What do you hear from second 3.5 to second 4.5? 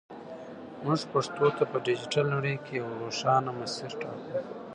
مسیر ټاکو.